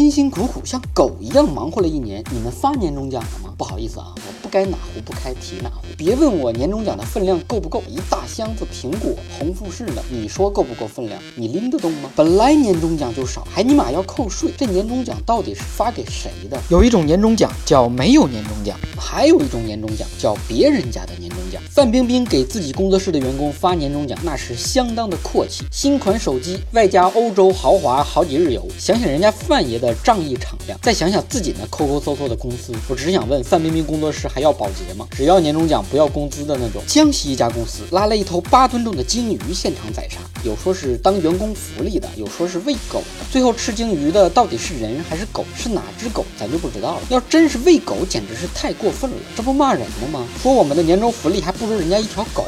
[0.00, 3.52] 辛辛苦苦像狗一样忙活了一年，你们发年终奖了吗？
[3.58, 5.82] 不好意思啊，我不该哪壶不开提哪壶。
[5.98, 11.20] 别问我年终奖的分量够不够，一大箱子苹果红富士的，你说够不够分量？
[11.36, 12.10] 你拎得动吗？
[12.16, 16.58] 本来年终奖就少，还尼玛要扣税，这年终奖到底是发给谁的？
[16.70, 21.60] 有一种年终奖叫没有年终奖，还有一种年终奖叫别人家的年终奖。
[21.70, 28.66] 范冰冰给自己工作室的员工发年终奖，那是相当的阔气，新款手机外加欧洲豪华好几日游。
[28.78, 35.06] 想想人家范爷的仗义敞亮，再想想自己那抠抠搜搜的公司，我只想问范冰冰工作室还要保洁吗？
[35.10, 36.80] 只要年终奖不要工资的那种。
[36.86, 43.26] 江西一家公司拉了一头八吨重的鲸鱼现场宰杀，有说是当员工福利的，有说是喂狗的。
[43.30, 45.44] 最后吃鲸鱼的到底是人还是狗？
[45.56, 47.02] 是哪只狗咱就不知道了。
[47.10, 50.26] 要真是喂狗，简直是太过分了，这不骂人了吗？
[50.42, 52.46] 说我们的年终福利还不如人家一条狗。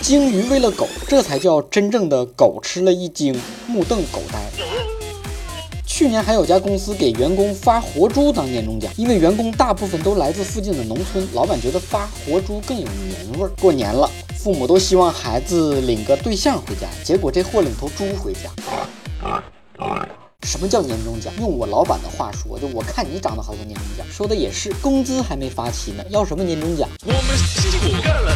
[0.00, 3.34] 鲸鱼喂了狗，这才叫真正的狗吃了一惊，
[3.66, 4.73] 目瞪口呆。
[5.96, 13.50] 去年还有家公司给员工发活猪当年终奖，因为员工大部分都来自附近的农村，老板觉得发活猪更有年味儿。
[13.60, 18.50] 过年了，父母都希望孩子领个对象回家，结果这货领头猪回家。
[20.42, 21.32] 什么叫年终奖？
[21.38, 24.04] 用我老板的话说，就我看你长得好像年终奖。
[24.10, 26.88] 说的也是，工资还没发齐呢，要什么年终奖？
[27.06, 28.34] 我们辛辛苦苦干了，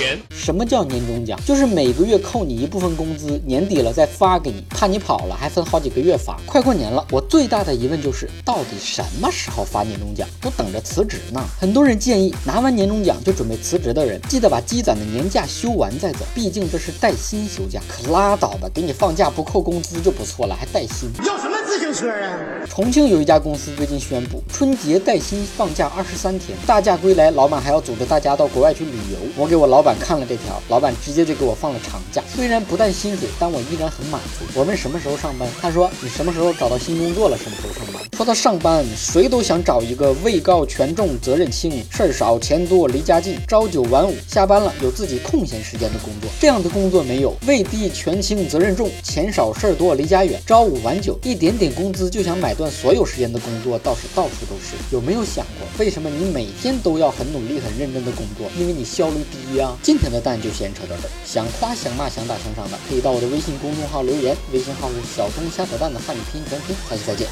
[0.00, 0.18] 钱。
[0.30, 1.38] 什么叫年终奖？
[1.44, 6.40] 就是每个月扣你一部分工资，年底了再发给你，怕你跑了还分好几个月发。
[6.46, 10.26] 快过年了，我最大的疑问就是，到底什么时候发年终奖？
[10.40, 11.44] 都等着辞职呢。
[11.60, 17.78] 很多人建议拿完年终奖就准备辞职的人，记得把积攒的年假休完再走，毕竟这是带薪休假。
[17.86, 21.10] 可拉倒吧，给你放假不扣工资就不错了，还带薪。
[21.26, 22.38] 要什么自行车啊？
[22.68, 29.16] 重庆有一家公司最近宣布，春节带薪放假二十三天，大假归来，老板还要组织大家到国外去旅游。
[29.34, 34.44] 我给我老板看了这条，老板直接就给我放了长假，虽然不带薪水，但我依然很满足。
[34.54, 38.02] 我问什么时候上班，他说你什么时候找到新工作了，什么时候上班。
[38.14, 46.30] 说到上班，谁都想找一个位高权重、责任轻、事儿少、钱多、离家近、朝九晚五，下班了有自己空闲时间的工作。
[46.38, 54.76] 这样的工作没有，位低权轻、责任重、钱少事儿多、离家远、朝五晚九，一点点工资就想买断所有时间的工作，倒是到处都是。
[54.90, 58.50] 有没有想过，为什么你每天都要很努力、很认真的工作？
[58.58, 59.76] 因为你效率低呀。
[59.82, 66.74] 今天的蛋就先扯到这儿，想夸、想骂、想打、想赏的，可以到我的微信公众号留言，微信号是小东瞎扯蛋的汉语拼音全拼。
[66.88, 67.26] 下期再见。